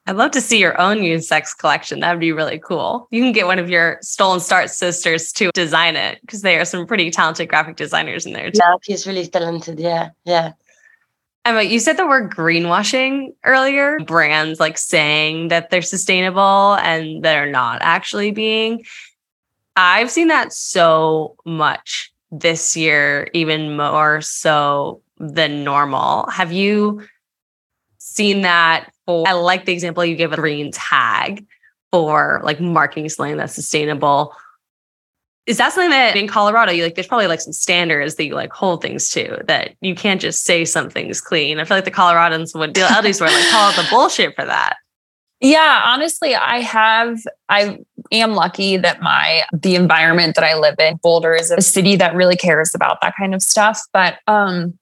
[0.07, 1.99] I'd love to see your own unisex collection.
[1.99, 3.09] That would be really cool.
[3.11, 6.63] You can get one of your Stolen Start sisters to design it because they are
[6.63, 8.49] some pretty talented graphic designers in there.
[8.49, 8.59] Too.
[8.63, 9.81] Yeah, he's really talented.
[9.81, 10.53] Yeah, yeah.
[11.43, 13.99] Emma, you said the word greenwashing earlier.
[13.99, 18.85] Brands like saying that they're sustainable and they're not actually being.
[19.75, 26.29] I've seen that so much this year, even more so than normal.
[26.29, 27.05] Have you
[27.97, 28.89] seen that?
[29.07, 31.45] For, I like the example you gave a green tag
[31.91, 34.35] for like marking something that's sustainable.
[35.47, 36.95] Is that something that in Colorado you like?
[36.95, 40.43] There's probably like some standards that you like hold things to that you can't just
[40.43, 41.59] say something's clean.
[41.59, 44.45] I feel like the Coloradans would, the Elders were like call it the bullshit for
[44.45, 44.75] that.
[45.39, 47.79] Yeah, honestly, I have I
[48.11, 52.15] am lucky that my the environment that I live in, Boulder is a city that
[52.15, 54.77] really cares about that kind of stuff, but um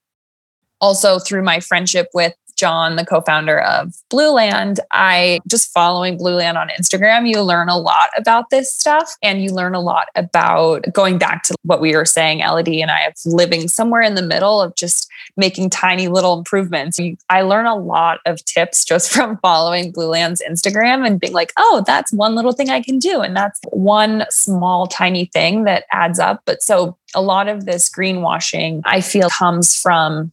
[0.79, 6.69] also through my friendship with John, the co-founder of Blueland, I just following Blueland on
[6.69, 11.17] Instagram, you learn a lot about this stuff and you learn a lot about going
[11.17, 14.61] back to what we were saying, Elodie and I of living somewhere in the middle
[14.61, 16.99] of just making tiny little improvements.
[17.29, 21.83] I learn a lot of tips just from following Blueland's Instagram and being like, oh,
[21.85, 23.21] that's one little thing I can do.
[23.21, 26.41] And that's one small, tiny thing that adds up.
[26.45, 30.31] But so a lot of this greenwashing, I feel, comes from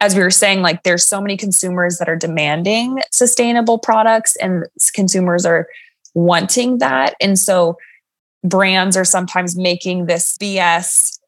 [0.00, 4.64] as we were saying, like there's so many consumers that are demanding sustainable products and
[4.94, 5.66] consumers are
[6.14, 7.14] wanting that.
[7.20, 7.76] And so
[8.44, 11.18] brands are sometimes making this BS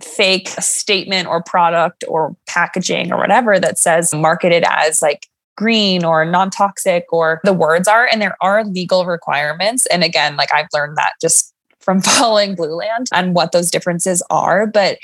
[0.00, 6.24] fake statement or product or packaging or whatever that says marketed as like green or
[6.24, 10.96] non-toxic or the words are and there are legal requirements and again like I've learned
[10.96, 14.98] that just from following Blueland and what those differences are but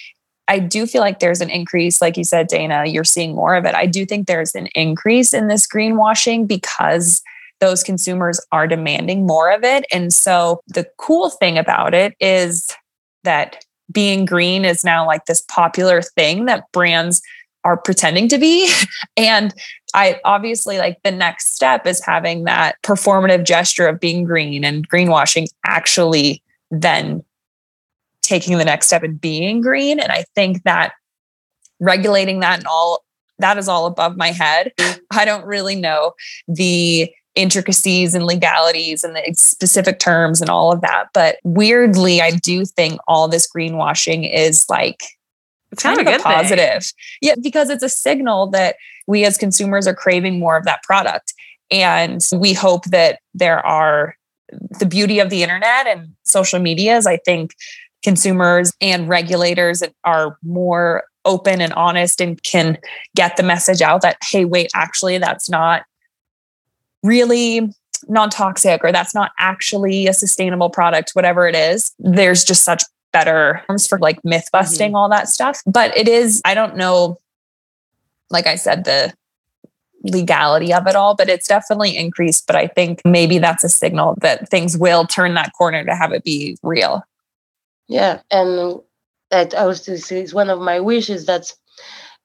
[0.50, 3.64] I do feel like there's an increase, like you said, Dana, you're seeing more of
[3.64, 3.74] it.
[3.76, 7.22] I do think there's an increase in this greenwashing because
[7.60, 9.84] those consumers are demanding more of it.
[9.92, 12.74] And so the cool thing about it is
[13.22, 17.22] that being green is now like this popular thing that brands
[17.62, 18.72] are pretending to be.
[19.16, 19.54] and
[19.94, 24.88] I obviously like the next step is having that performative gesture of being green and
[24.88, 27.22] greenwashing actually then
[28.30, 29.98] taking the next step and being green.
[29.98, 30.92] And I think that
[31.80, 33.02] regulating that and all
[33.40, 34.72] that is all above my head.
[35.10, 36.12] I don't really know
[36.46, 41.06] the intricacies and legalities and the specific terms and all of that.
[41.12, 45.02] But weirdly, I do think all this greenwashing is like
[45.72, 46.84] it's kind of a, positive.
[46.84, 46.92] Thing.
[47.22, 48.76] Yeah, because it's a signal that
[49.06, 51.34] we as consumers are craving more of that product.
[51.70, 54.16] And we hope that there are
[54.78, 57.54] the beauty of the internet and social media is, I think,
[58.02, 62.78] consumers and regulators are more open and honest and can
[63.14, 65.84] get the message out that, hey, wait, actually, that's not
[67.02, 67.70] really
[68.08, 71.92] non toxic or that's not actually a sustainable product, whatever it is.
[71.98, 72.82] There's just such
[73.12, 74.96] better terms for like myth busting, mm-hmm.
[74.96, 75.60] all that stuff.
[75.66, 77.18] But it is, I don't know,
[78.30, 79.12] like I said, the
[80.02, 82.46] legality of it all, but it's definitely increased.
[82.46, 86.12] But I think maybe that's a signal that things will turn that corner to have
[86.12, 87.02] it be real.
[87.90, 88.22] Yeah.
[88.30, 88.80] And
[89.30, 91.52] that I was to say is one of my wishes that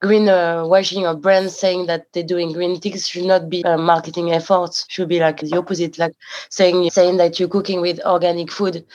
[0.01, 3.77] green uh, washing or brands saying that they're doing green things should not be uh,
[3.77, 6.13] marketing efforts should be like the opposite like
[6.51, 8.85] saying saying that you're cooking with organic food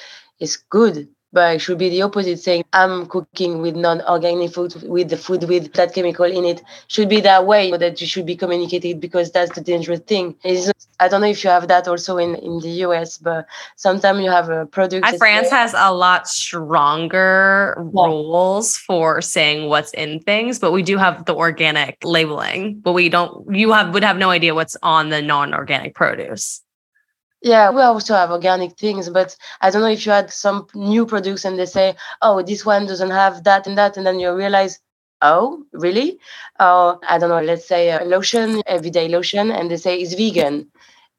[0.41, 5.09] is good but it should be the opposite saying i'm cooking with non-organic food with
[5.09, 8.37] the food with that chemical in it should be that way that you should be
[8.37, 12.19] communicated because that's the dangerous thing is i don't know if you have that also
[12.19, 16.27] in in the us but sometimes you have uh, a product france has a lot
[16.29, 18.05] stronger yeah.
[18.05, 23.09] rules for saying what's in things but we do have the organic labeling but we
[23.09, 26.63] don't you have would have no idea what's on the non-organic produce
[27.43, 31.07] yeah, we also have organic things, but I don't know if you had some new
[31.07, 34.35] products and they say, oh, this one doesn't have that and that, and then you
[34.35, 34.79] realize,
[35.23, 36.19] oh, really?
[36.59, 40.71] Or I don't know, let's say a lotion, everyday lotion, and they say it's vegan.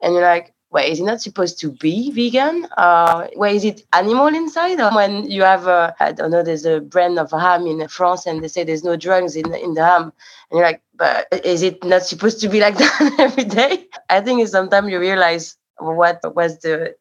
[0.02, 2.68] And you're like, wait, is it not supposed to be vegan?
[2.78, 4.80] Uh, where is it animal inside?
[4.80, 8.26] Or when you have, a, I don't know, there's a brand of ham in France
[8.26, 10.14] and they say there's no drugs in, in the ham.
[10.50, 13.88] And you're like, but is it not supposed to be like that every day?
[14.10, 16.96] I think sometimes you realize, what was the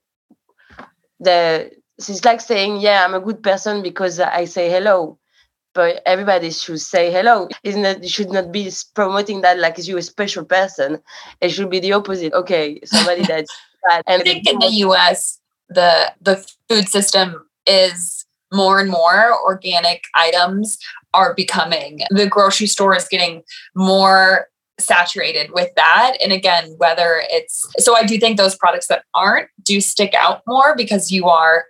[1.20, 5.16] the it's like saying yeah i'm a good person because i say hello.
[5.72, 7.48] But everybody should say hello.
[7.62, 11.00] Isn't it you should not be promoting that like you're a special person.
[11.40, 12.32] It should be the opposite.
[12.32, 13.52] Okay somebody that's
[13.88, 14.02] bad.
[14.08, 16.36] and i think in the us the the
[16.68, 20.76] food system is more and more organic items
[21.14, 23.42] are becoming the grocery store is getting
[23.74, 24.48] more
[24.80, 26.16] saturated with that.
[26.22, 30.42] And again, whether it's so I do think those products that aren't do stick out
[30.46, 31.64] more because you are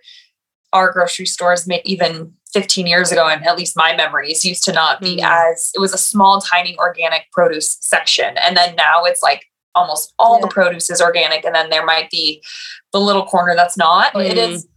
[0.73, 4.73] our grocery stores may even 15 years ago and at least my memories used to
[4.73, 5.23] not be mm.
[5.23, 10.13] as it was a small tiny organic produce section and then now it's like almost
[10.19, 10.41] all yeah.
[10.41, 12.41] the produce is organic and then there might be
[12.91, 14.25] the little corner that's not mm.
[14.25, 14.67] it is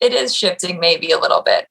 [0.00, 1.66] it is shifting maybe a little bit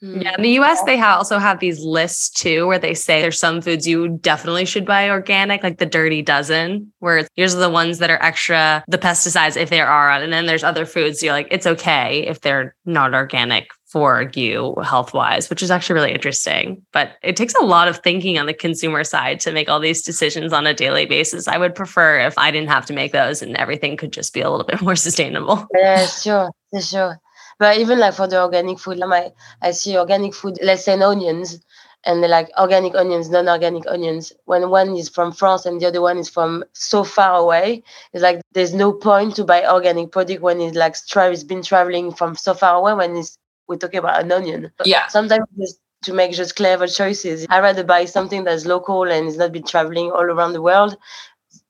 [0.00, 0.42] yeah, in hmm.
[0.42, 4.18] the US, they also have these lists too, where they say there's some foods you
[4.20, 8.84] definitely should buy organic, like the dirty dozen, where here's the ones that are extra,
[8.88, 12.40] the pesticides if there are, and then there's other foods you're like, it's okay if
[12.40, 16.82] they're not organic for you health wise, which is actually really interesting.
[16.92, 20.02] But it takes a lot of thinking on the consumer side to make all these
[20.02, 21.48] decisions on a daily basis.
[21.48, 24.42] I would prefer if I didn't have to make those and everything could just be
[24.42, 25.66] a little bit more sustainable.
[25.74, 27.20] Yeah, sure, for sure.
[27.58, 31.60] But even like for the organic food, like I see organic food, let's say onions,
[32.04, 34.32] and they're like organic onions, non-organic onions.
[34.44, 37.82] When one is from France and the other one is from so far away,
[38.12, 41.62] it's like there's no point to buy organic product when it's like tra- it's been
[41.62, 42.94] traveling from so far away.
[42.94, 43.36] When it's
[43.66, 44.72] we're talking about an onion.
[44.84, 45.06] Yeah.
[45.08, 47.46] Sometimes just to make just clever choices.
[47.50, 50.96] I rather buy something that's local and it's not been traveling all around the world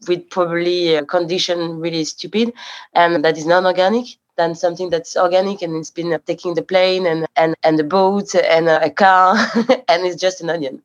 [0.07, 2.53] with probably a condition really stupid
[2.95, 4.07] and that is non-organic
[4.39, 8.34] than something that's organic and it's been taking the plane and and and the boat
[8.34, 9.36] and a car
[9.89, 10.82] and it's just an onion.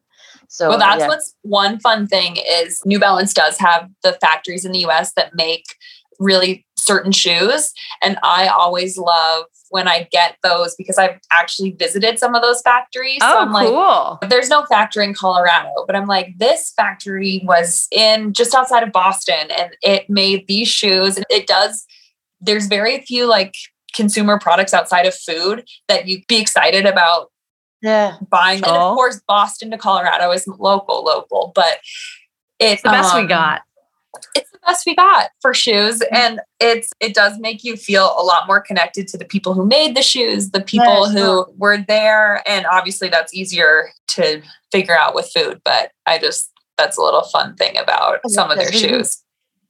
[0.49, 1.07] So well, that's yeah.
[1.07, 5.13] what's one fun thing is New Balance does have the factories in the U.S.
[5.13, 5.63] that make
[6.19, 12.19] really certain shoes, and I always love when I get those because I've actually visited
[12.19, 13.17] some of those factories.
[13.23, 14.19] Oh, so I'm cool.
[14.21, 18.83] Like, there's no factory in Colorado, but I'm like, this factory was in just outside
[18.83, 21.17] of Boston and it made these shoes.
[21.17, 21.87] And it does
[22.43, 23.55] there's very few like
[23.93, 27.31] consumer products outside of food that you'd be excited about
[27.81, 28.17] yeah.
[28.29, 28.63] buying.
[28.63, 31.79] And of course boston to colorado is local local but
[32.59, 33.61] it's the best um, we got.
[34.35, 36.15] It's the best we got for shoes mm-hmm.
[36.15, 39.65] and it's it does make you feel a lot more connected to the people who
[39.65, 44.41] made the shoes the people who were there and obviously that's easier to
[44.71, 48.57] figure out with food but i just that's a little fun thing about some of
[48.57, 49.22] their shoes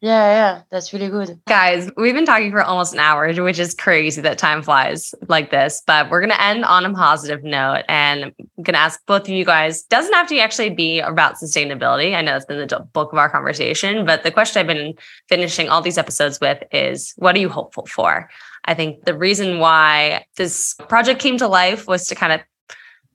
[0.03, 1.39] yeah, yeah, that's really good.
[1.47, 5.49] Guys, we've been talking for almost an hour, which is crazy that time flies like
[5.49, 5.81] this.
[5.87, 7.83] But we're going to end on a positive note.
[7.87, 11.35] And I'm going to ask both of you guys, doesn't have to actually be about
[11.35, 12.13] sustainability.
[12.13, 14.93] I know it's been the bulk of our conversation, but the question I've been
[15.29, 18.29] finishing all these episodes with is what are you hopeful for?
[18.65, 22.41] I think the reason why this project came to life was to kind of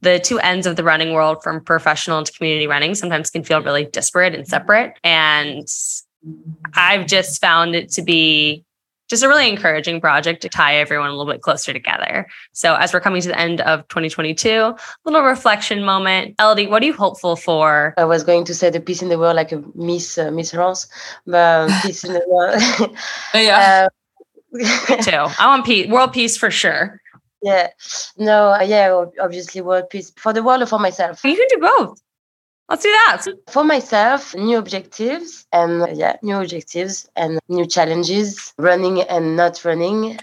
[0.01, 3.61] the two ends of the running world from professional to community running sometimes can feel
[3.61, 4.95] really disparate and separate.
[5.05, 5.69] And
[6.75, 8.65] I've just found it to be
[9.09, 12.29] just a really encouraging project to tie everyone a little bit closer together.
[12.53, 16.35] So as we're coming to the end of 2022, a little reflection moment.
[16.39, 17.95] Elodie, what are you hopeful for?
[17.97, 20.51] I was going to say the peace in the world like a Miss uh, Miss
[20.51, 20.87] France,
[21.27, 22.97] but peace in the world.
[23.35, 23.89] yeah.
[24.51, 25.11] Uh, too.
[25.39, 26.99] I want peace, world peace for sure.
[27.43, 27.69] Yeah.
[28.17, 31.23] No, yeah, obviously world peace for the world or for myself.
[31.23, 32.01] You can do both.
[32.69, 33.25] Let's do that.
[33.49, 40.19] For myself, new objectives and yeah, new objectives and new challenges, running and not running.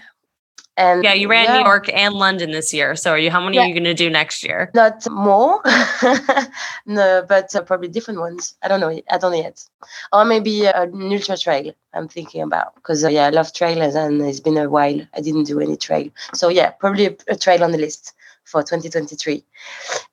[0.78, 1.58] And yeah, you ran yeah.
[1.58, 2.94] New York and London this year.
[2.94, 3.62] So are you how many yeah.
[3.62, 4.70] are you going to do next year?
[4.74, 5.62] Not more.
[6.86, 8.54] no, but uh, probably different ones.
[8.62, 8.90] I don't know.
[8.90, 9.64] I don't know yet.
[10.12, 13.94] Or maybe a an ultra trail I'm thinking about because uh, yeah, I love trails
[13.94, 16.10] and it's been a while I didn't do any trail.
[16.34, 18.12] So yeah, probably a, a trail on the list
[18.46, 19.44] for 2023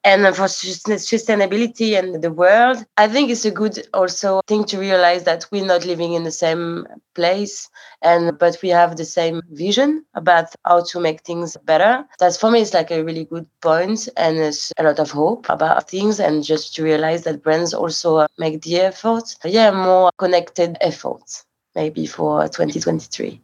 [0.04, 5.24] and for sustainability and the world i think it's a good also thing to realize
[5.24, 7.70] that we're not living in the same place
[8.02, 12.06] and but we have the same vision about how to make things better.
[12.20, 15.48] That's for me it's like a really good point and it's a lot of hope
[15.50, 19.36] about things and just to realize that brands also uh, make the effort.
[19.44, 23.42] Yeah more connected efforts maybe for 2023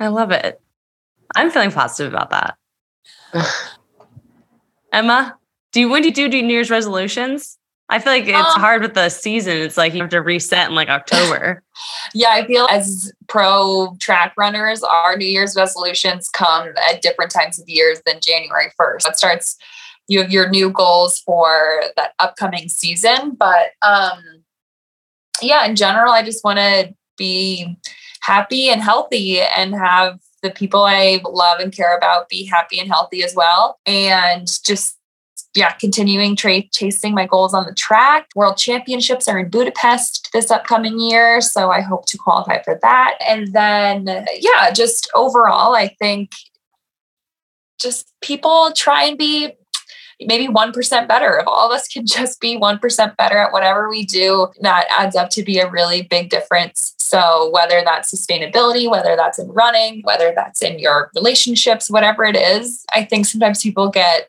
[0.00, 0.60] i love it.
[1.34, 2.56] I'm feeling positive about that
[4.96, 5.36] Emma,
[5.72, 7.58] do you when do you do, do New Year's resolutions?
[7.90, 9.58] I feel like it's um, hard with the season.
[9.58, 11.62] It's like you have to reset in like October.
[12.14, 17.60] yeah, I feel as pro track runners, our New Year's resolutions come at different times
[17.60, 19.08] of years than January 1st.
[19.08, 19.56] It starts
[20.08, 23.36] you have your new goals for that upcoming season.
[23.38, 24.22] But um
[25.42, 27.76] yeah, in general, I just want to be
[28.22, 32.88] happy and healthy and have the people I love and care about be happy and
[32.88, 33.78] healthy as well.
[33.86, 34.96] And just
[35.54, 38.28] yeah, continuing tra- chasing my goals on the track.
[38.36, 43.16] World Championships are in Budapest this upcoming year, so I hope to qualify for that.
[43.26, 46.32] And then, yeah, just overall, I think
[47.80, 49.52] just people try and be
[50.20, 51.38] maybe 1% better.
[51.38, 55.16] If all of us can just be 1% better at whatever we do, that adds
[55.16, 56.94] up to be a really big difference.
[57.08, 62.36] So, whether that's sustainability, whether that's in running, whether that's in your relationships, whatever it
[62.36, 64.28] is, I think sometimes people get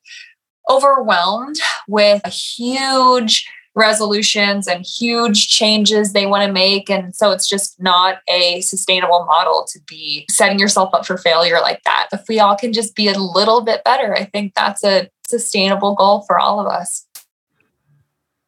[0.70, 1.56] overwhelmed
[1.88, 6.90] with huge resolutions and huge changes they want to make.
[6.90, 11.60] And so it's just not a sustainable model to be setting yourself up for failure
[11.62, 12.10] like that.
[12.12, 15.96] If we all can just be a little bit better, I think that's a sustainable
[15.96, 17.07] goal for all of us.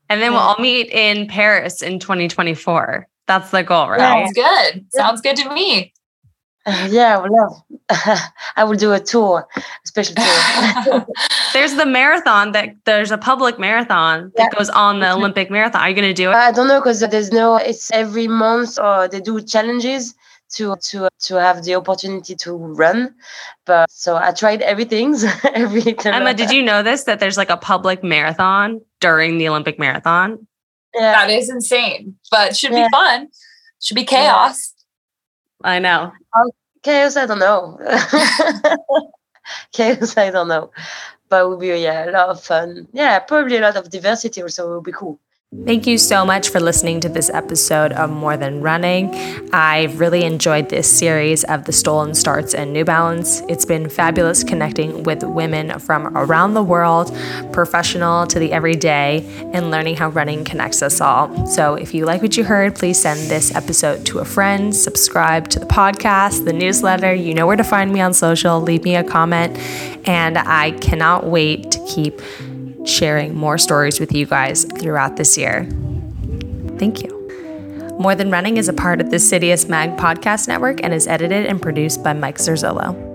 [0.09, 3.07] And then we'll all meet in Paris in 2024.
[3.27, 3.99] That's the goal, right?
[3.99, 4.85] Sounds good.
[4.91, 5.93] Sounds good to me.
[6.65, 7.53] Uh, yeah, I would love.
[8.55, 11.05] I will do a tour, a special tour.
[11.53, 14.57] there's the marathon that there's a public marathon that yeah.
[14.57, 15.81] goes on the Olympic marathon.
[15.81, 16.35] Are you going to do it?
[16.35, 17.55] I don't know because there's no.
[17.55, 20.15] It's every month, or they do challenges
[20.55, 23.15] to to to have the opportunity to run.
[23.65, 25.15] But so I tried everything.
[25.53, 29.79] every Emma, did you know this that there's like a public marathon during the Olympic
[29.79, 30.47] marathon?
[30.95, 31.11] Yeah.
[31.11, 32.87] That is insane, but should yeah.
[32.87, 33.27] be fun.
[33.79, 34.73] Should be chaos.
[35.63, 35.71] Yeah.
[35.71, 36.11] I know.
[36.35, 36.51] Um,
[36.83, 37.77] chaos, I don't know.
[39.73, 40.71] chaos, I don't know.
[41.29, 42.87] But it would be yeah, a lot of fun.
[42.91, 45.19] Yeah, probably a lot of diversity also it would be cool.
[45.65, 49.15] Thank you so much for listening to this episode of More Than Running.
[49.51, 53.41] I've really enjoyed this series of the Stolen Starts and New Balance.
[53.49, 57.11] It's been fabulous connecting with women from around the world,
[57.51, 61.47] professional to the everyday, and learning how running connects us all.
[61.47, 65.47] So if you like what you heard, please send this episode to a friend, subscribe
[65.49, 67.11] to the podcast, the newsletter.
[67.11, 69.57] You know where to find me on social, leave me a comment,
[70.07, 72.21] and I cannot wait to keep
[72.89, 75.67] sharing more stories with you guys throughout this year.
[76.77, 77.15] Thank you.
[77.99, 81.45] More Than Running is a part of the Citius Mag podcast network and is edited
[81.45, 83.08] and produced by Mike Zerzolo.